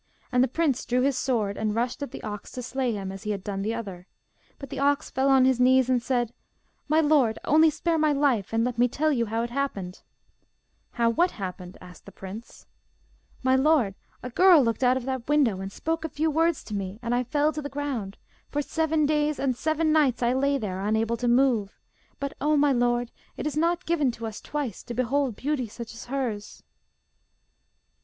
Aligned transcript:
And 0.31 0.43
the 0.43 0.47
prince 0.47 0.83
drew 0.83 1.01
his 1.01 1.15
sword, 1.15 1.57
and 1.57 1.75
rushed 1.75 2.01
at 2.01 2.09
the 2.09 2.23
ox 2.23 2.51
to 2.53 2.63
slay 2.63 2.91
him, 2.93 3.11
as 3.11 3.21
he 3.21 3.29
had 3.29 3.43
done 3.43 3.61
the 3.61 3.75
other. 3.75 4.07
But 4.57 4.71
the 4.71 4.79
ox 4.79 5.11
fell 5.11 5.29
on 5.29 5.45
his 5.45 5.59
knees 5.59 5.91
and 5.91 6.01
said: 6.01 6.33
'My 6.87 7.01
lord, 7.01 7.37
only 7.45 7.69
spare 7.69 7.99
my 7.99 8.11
life, 8.11 8.51
and 8.51 8.63
let 8.63 8.79
me 8.79 8.87
tell 8.87 9.11
you 9.11 9.27
how 9.27 9.43
it 9.43 9.51
happened.' 9.51 10.01
'How 10.93 11.11
what 11.11 11.29
happened?' 11.29 11.77
asked 11.81 12.07
the 12.07 12.11
prince. 12.11 12.65
'My 13.43 13.55
lord, 13.55 13.93
a 14.23 14.31
girl 14.31 14.63
looked 14.63 14.83
out 14.83 14.97
of 14.97 15.05
that 15.05 15.27
window 15.29 15.61
and 15.61 15.71
spoke 15.71 16.03
a 16.03 16.09
few 16.09 16.31
words 16.31 16.63
to 16.63 16.73
me, 16.73 16.97
and 17.03 17.13
I 17.13 17.23
fell 17.23 17.53
to 17.53 17.61
the 17.61 17.69
ground. 17.69 18.17
For 18.49 18.63
seven 18.63 19.05
days 19.05 19.37
and 19.37 19.55
seven 19.55 19.91
nights 19.91 20.23
I 20.23 20.33
lay 20.33 20.57
there, 20.57 20.81
unable 20.81 21.17
to 21.17 21.27
move. 21.27 21.77
But, 22.19 22.33
O 22.41 22.57
my 22.57 22.71
lord, 22.71 23.11
it 23.37 23.45
is 23.45 23.55
not 23.55 23.85
given 23.85 24.09
to 24.13 24.25
us 24.25 24.41
twice 24.41 24.81
to 24.85 24.95
behold 24.95 25.35
beauty 25.35 25.67
such 25.67 25.93
as 25.93 26.05
hers. 26.05 26.63